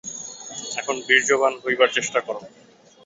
[0.75, 2.35] এখন বীর্যবান হইবার চেষ্টা কর।